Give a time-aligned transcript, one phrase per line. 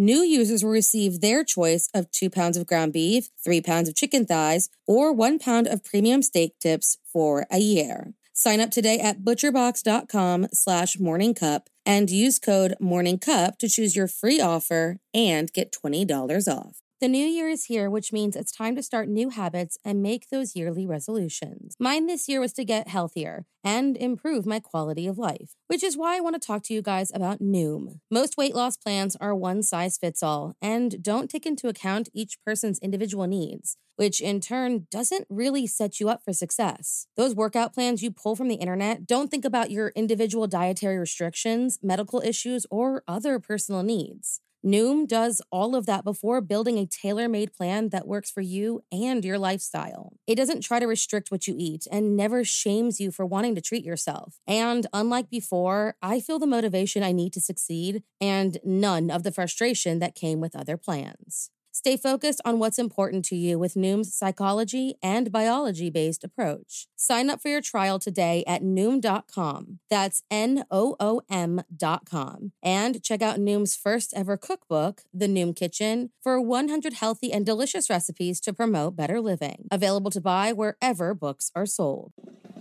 [0.00, 3.96] New users will receive their choice of two pounds of ground beef, three pounds of
[3.96, 8.14] chicken thighs, or one pound of premium steak tips for a year.
[8.32, 14.40] Sign up today at butcherbox.com slash morningcup and use code morningcup to choose your free
[14.40, 16.76] offer and get $20 off.
[17.00, 20.30] The new year is here, which means it's time to start new habits and make
[20.30, 21.76] those yearly resolutions.
[21.78, 25.96] Mine this year was to get healthier and improve my quality of life, which is
[25.96, 28.00] why I want to talk to you guys about Noom.
[28.10, 32.42] Most weight loss plans are one size fits all and don't take into account each
[32.44, 37.06] person's individual needs, which in turn doesn't really set you up for success.
[37.16, 41.78] Those workout plans you pull from the internet don't think about your individual dietary restrictions,
[41.80, 44.40] medical issues, or other personal needs.
[44.64, 48.82] Noom does all of that before building a tailor made plan that works for you
[48.90, 50.14] and your lifestyle.
[50.26, 53.60] It doesn't try to restrict what you eat and never shames you for wanting to
[53.60, 54.40] treat yourself.
[54.46, 59.32] And unlike before, I feel the motivation I need to succeed and none of the
[59.32, 61.50] frustration that came with other plans.
[61.88, 66.86] Stay focused on what's important to you with Noom's psychology and biology based approach.
[66.96, 69.78] Sign up for your trial today at Noom.com.
[69.88, 72.52] That's N O O M.com.
[72.62, 77.88] And check out Noom's first ever cookbook, The Noom Kitchen, for 100 healthy and delicious
[77.88, 79.66] recipes to promote better living.
[79.72, 82.12] Available to buy wherever books are sold.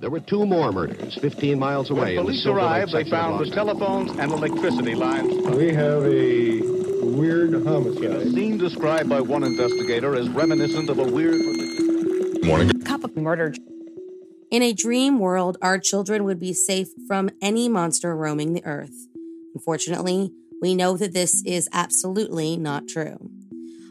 [0.00, 2.16] There were two more murders 15 miles away.
[2.16, 5.46] When police arrived, they found the telephones and electricity lines.
[5.46, 6.71] We have a
[7.12, 8.04] weird homicide.
[8.04, 11.40] A scene described by one investigator as reminiscent of a weird.
[12.44, 12.80] Morning.
[12.82, 13.54] Cup of murder.
[14.50, 19.06] In a dream world, our children would be safe from any monster roaming the earth.
[19.54, 23.30] Unfortunately, we know that this is absolutely not true.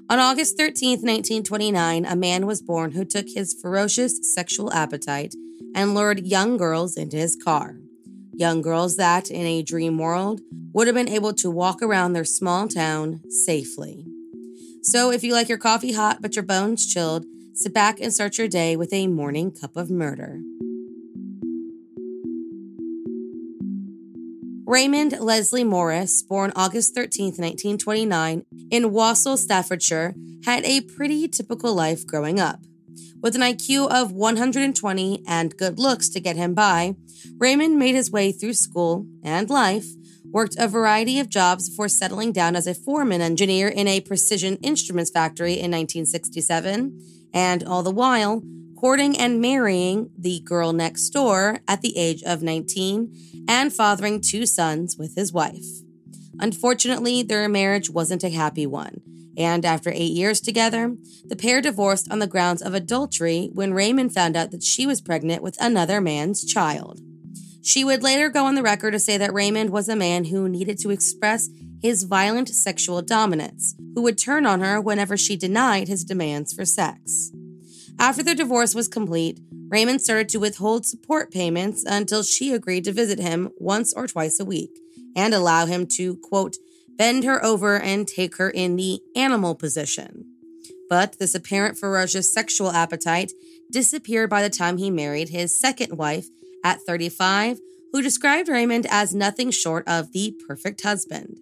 [0.10, 5.34] On August 13, 1929, a man was born who took his ferocious sexual appetite
[5.74, 7.78] and lured young girls into his car.
[8.34, 10.42] Young girls that, in a dream world,
[10.74, 14.06] would have been able to walk around their small town safely.
[14.84, 18.38] So, if you like your coffee hot but your bones chilled, sit back and start
[18.38, 20.40] your day with a morning cup of murder.
[24.72, 30.16] Raymond Leslie Morris, born August 13, 1929, in Walsall, Staffordshire,
[30.46, 32.62] had a pretty typical life growing up.
[33.22, 36.96] With an IQ of 120 and good looks to get him by,
[37.38, 39.88] Raymond made his way through school and life,
[40.32, 44.58] worked a variety of jobs before settling down as a foreman engineer in a precision
[44.58, 47.00] instruments factory in 1967,
[47.34, 48.42] and all the while,
[48.76, 54.46] courting and marrying the girl next door at the age of 19 and fathering two
[54.46, 55.66] sons with his wife.
[56.40, 59.02] Unfortunately, their marriage wasn't a happy one
[59.38, 64.14] and after eight years together, the pair divorced on the grounds of adultery when Raymond
[64.14, 67.00] found out that she was pregnant with another man's child.
[67.64, 70.50] She would later go on the record to say that Raymond was a man who
[70.50, 71.50] needed to express
[71.82, 76.66] his violent sexual dominance, who would turn on her whenever she denied his demands for
[76.66, 77.32] sex.
[78.00, 82.92] After their divorce was complete, Raymond started to withhold support payments until she agreed to
[82.92, 84.72] visit him once or twice a week
[85.16, 86.58] and allow him to, quote,
[86.98, 90.26] bend her over and take her in the animal position.
[90.90, 93.32] But this apparent ferocious sexual appetite
[93.72, 96.28] disappeared by the time he married his second wife
[96.64, 97.60] at 35,
[97.92, 101.38] who described Raymond as nothing short of the perfect husband.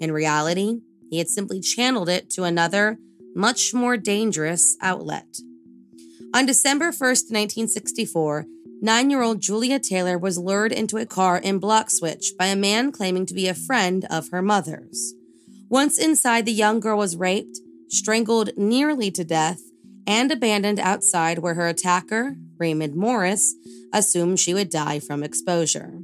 [0.00, 0.80] In reality,
[1.10, 2.98] he had simply channeled it to another,
[3.34, 5.38] much more dangerous outlet.
[6.34, 8.46] On December 1st, 1964,
[8.82, 12.92] Nine year old Julia Taylor was lured into a car in Bloxwich by a man
[12.92, 15.14] claiming to be a friend of her mother's.
[15.70, 17.58] Once inside, the young girl was raped,
[17.88, 19.60] strangled nearly to death,
[20.06, 23.54] and abandoned outside where her attacker, Raymond Morris,
[23.92, 26.00] assumed she would die from exposure.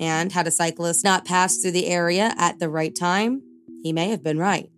[0.00, 3.42] And had a cyclist not passed through the area at the right time,
[3.82, 4.70] he may have been right.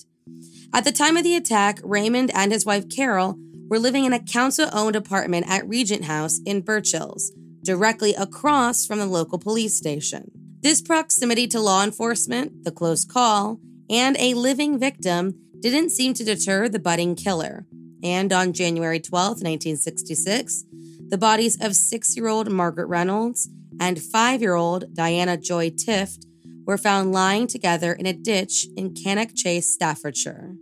[0.73, 3.39] At the time of the attack, Raymond and his wife Carol
[3.69, 7.33] were living in a council owned apartment at Regent House in Birchills,
[7.63, 10.31] directly across from the local police station.
[10.61, 16.25] This proximity to law enforcement, the close call, and a living victim didn't seem to
[16.25, 17.67] deter the budding killer.
[18.03, 20.65] And on January 12, 1966,
[21.09, 23.49] the bodies of six year old Margaret Reynolds
[23.79, 26.27] and five year old Diana Joy Tift
[26.65, 30.57] were found lying together in a ditch in Cannock Chase, Staffordshire.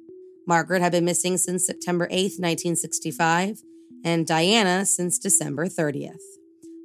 [0.46, 3.62] Margaret had been missing since September 8, 1965,
[4.04, 6.20] and Diana since December 30th.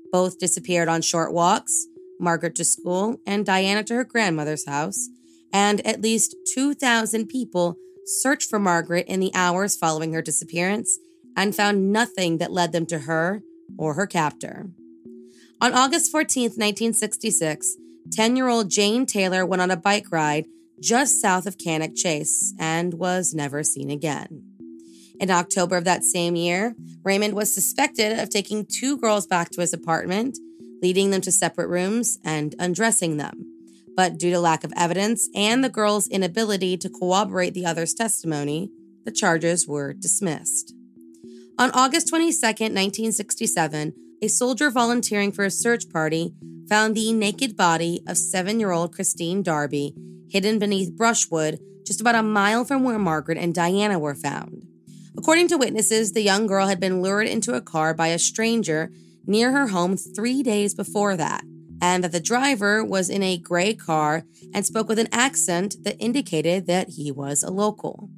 [0.09, 1.85] Both disappeared on short walks,
[2.17, 5.09] Margaret to school and Diana to her grandmother's house,
[5.51, 10.97] and at least 2,000 people searched for Margaret in the hours following her disappearance
[11.35, 13.43] and found nothing that led them to her
[13.77, 14.69] or her captor.
[15.61, 17.75] On August 14, 1966,
[18.11, 20.45] 10 year old Jane Taylor went on a bike ride
[20.79, 24.43] just south of Cannock Chase and was never seen again.
[25.19, 29.61] In October of that same year, Raymond was suspected of taking two girls back to
[29.61, 30.37] his apartment,
[30.81, 33.45] leading them to separate rooms and undressing them.
[33.97, 38.71] But due to lack of evidence and the girls' inability to corroborate the other's testimony,
[39.03, 40.73] the charges were dismissed.
[41.59, 46.33] On August 22, 1967, a soldier volunteering for a search party
[46.69, 49.93] found the naked body of seven year old Christine Darby
[50.29, 54.67] hidden beneath brushwood just about a mile from where Margaret and Diana were found.
[55.17, 58.89] According to witnesses, the young girl had been lured into a car by a stranger
[59.27, 61.43] near her home three days before that,
[61.81, 64.23] and that the driver was in a gray car
[64.53, 68.09] and spoke with an accent that indicated that he was a local.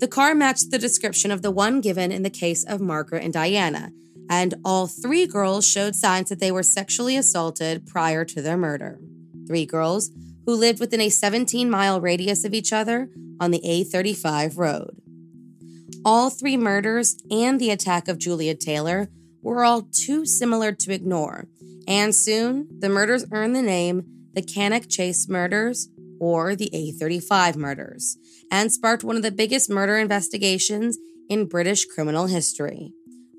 [0.00, 3.34] The car matched the description of the one given in the case of Margaret and
[3.34, 3.92] Diana,
[4.30, 8.98] and all three girls showed signs that they were sexually assaulted prior to their murder.
[9.46, 10.10] Three girls
[10.46, 13.10] who lived within a 17 mile radius of each other
[13.40, 15.02] on the A35 road.
[16.02, 19.10] All three murders and the attack of Julia Taylor
[19.42, 21.46] were all too similar to ignore,
[21.86, 25.88] and soon the murders earned the name the Cannock Chase murders
[26.20, 28.16] or the A35 murders,
[28.50, 32.92] and sparked one of the biggest murder investigations in British criminal history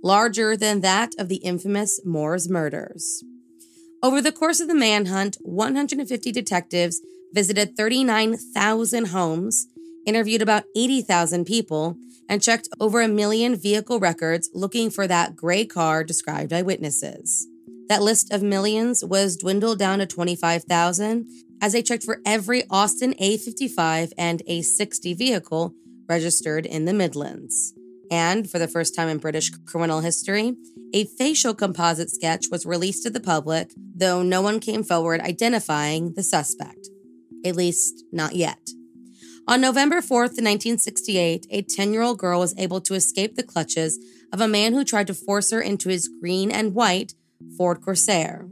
[0.04, 3.24] larger than that of the infamous Moors murders.
[4.04, 7.02] Over the course of the manhunt, 150 detectives
[7.34, 9.68] visited 39,000 homes,
[10.06, 15.66] interviewed about 80,000 people, and checked over a million vehicle records looking for that gray
[15.66, 17.48] car described by witnesses.
[17.90, 21.28] That list of millions was dwindled down to 25,000
[21.62, 25.74] as they checked for every Austin A55 and A60 vehicle
[26.10, 27.74] registered in the Midlands.
[28.10, 30.56] And for the first time in British criminal history,
[30.94, 36.14] a facial composite sketch was released to the public, though no one came forward identifying
[36.16, 36.90] the suspect.
[37.46, 38.60] At least, not yet.
[39.48, 43.98] On November 4th, 1968, a 10 year old girl was able to escape the clutches
[44.34, 47.14] of a man who tried to force her into his green and white
[47.58, 48.48] Ford Corsair.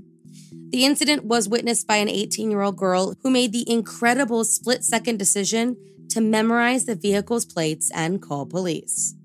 [0.70, 4.84] The incident was witnessed by an 18 year old girl who made the incredible split
[4.84, 5.76] second decision
[6.10, 9.16] to memorize the vehicle's plates and call police.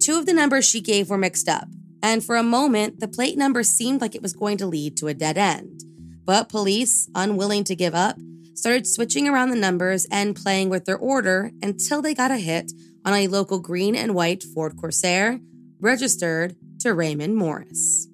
[0.00, 1.68] Two of the numbers she gave were mixed up,
[2.02, 5.08] and for a moment, the plate number seemed like it was going to lead to
[5.08, 5.82] a dead end.
[6.24, 8.16] But police, unwilling to give up,
[8.54, 12.72] started switching around the numbers and playing with their order until they got a hit
[13.04, 15.40] on a local green and white Ford Corsair
[15.80, 18.07] registered to Raymond Morris.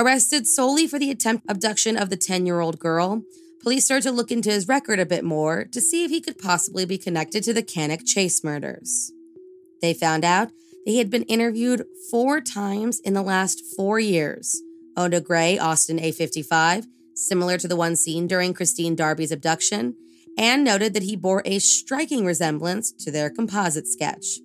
[0.00, 3.22] Arrested solely for the attempt abduction of the 10 year old girl,
[3.62, 6.38] police started to look into his record a bit more to see if he could
[6.38, 9.12] possibly be connected to the Cannock Chase murders.
[9.82, 14.62] They found out that he had been interviewed four times in the last four years,
[14.96, 19.96] owned a gray Austin A55, similar to the one seen during Christine Darby's abduction,
[20.38, 24.38] and noted that he bore a striking resemblance to their composite sketch.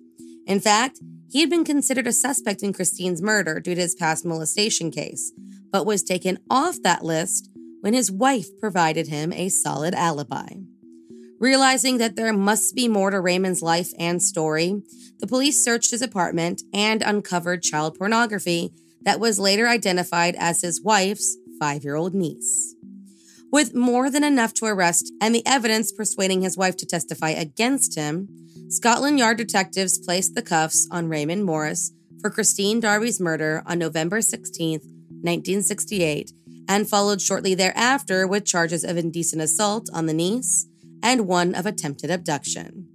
[0.46, 1.00] In fact,
[1.30, 5.32] he had been considered a suspect in Christine's murder due to his past molestation case,
[5.70, 10.48] but was taken off that list when his wife provided him a solid alibi.
[11.38, 14.82] Realizing that there must be more to Raymond's life and story,
[15.18, 20.82] the police searched his apartment and uncovered child pornography that was later identified as his
[20.82, 22.74] wife's five year old niece.
[23.52, 27.96] With more than enough to arrest and the evidence persuading his wife to testify against
[27.96, 28.28] him,
[28.68, 34.20] Scotland Yard detectives placed the cuffs on Raymond Morris for Christine Darby's murder on November
[34.20, 34.80] 16,
[35.22, 36.32] 1968,
[36.68, 40.66] and followed shortly thereafter with charges of indecent assault on the niece
[41.02, 42.88] and one of attempted abduction.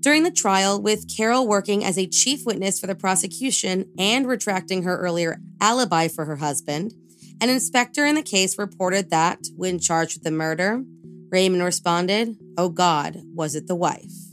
[0.00, 4.84] During the trial, with Carol working as a chief witness for the prosecution and retracting
[4.84, 6.94] her earlier alibi for her husband,
[7.40, 10.82] an inspector in the case reported that, when charged with the murder,
[11.30, 14.25] Raymond responded, Oh God, was it the wife?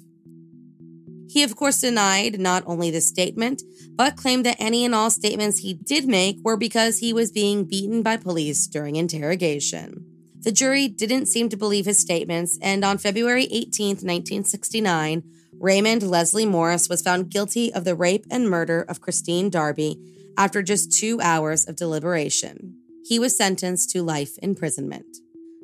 [1.33, 3.63] He, of course, denied not only the statement,
[3.95, 7.63] but claimed that any and all statements he did make were because he was being
[7.65, 10.05] beaten by police during interrogation.
[10.41, 15.23] The jury didn't seem to believe his statements, and on February 18, 1969,
[15.59, 19.97] Raymond Leslie Morris was found guilty of the rape and murder of Christine Darby
[20.37, 22.77] after just two hours of deliberation.
[23.05, 25.17] He was sentenced to life imprisonment.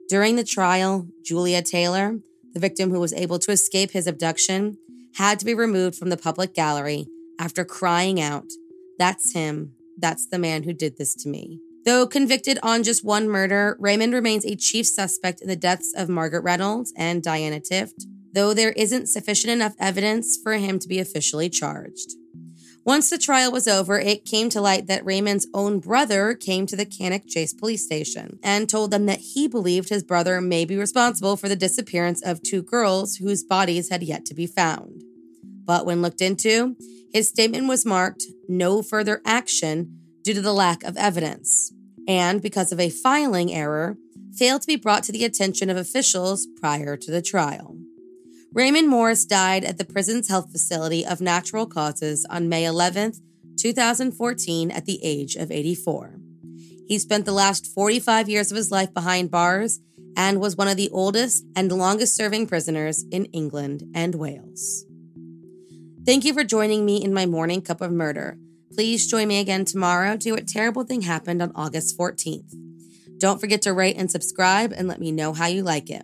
[0.07, 2.17] During the trial, Julia Taylor,
[2.53, 4.75] the victim who was able to escape his abduction,
[5.15, 7.07] had to be removed from the public gallery
[7.39, 8.51] after crying out,
[8.97, 9.73] That's him.
[9.97, 11.59] That's the man who did this to me.
[11.85, 16.09] Though convicted on just one murder, Raymond remains a chief suspect in the deaths of
[16.09, 20.99] Margaret Reynolds and Diana Tift, though there isn't sufficient enough evidence for him to be
[20.99, 22.13] officially charged.
[22.85, 26.75] Once the trial was over, it came to light that Raymond's own brother came to
[26.75, 30.77] the Cannock Chase police station and told them that he believed his brother may be
[30.77, 35.03] responsible for the disappearance of two girls whose bodies had yet to be found.
[35.43, 36.77] But when looked into,
[37.13, 41.71] his statement was marked no further action due to the lack of evidence,
[42.07, 43.97] and because of a filing error,
[44.35, 47.78] failed to be brought to the attention of officials prior to the trial.
[48.51, 53.13] Raymond Morris died at the prison's health facility of natural causes on May 11,
[53.57, 56.15] 2014, at the age of 84.
[56.87, 59.79] He spent the last 45 years of his life behind bars
[60.17, 64.83] and was one of the oldest and longest serving prisoners in England and Wales.
[66.03, 68.39] Thank you for joining me in my morning cup of murder.
[68.73, 72.55] Please join me again tomorrow to what terrible thing happened on August 14th.
[73.19, 76.03] Don't forget to rate and subscribe and let me know how you like it.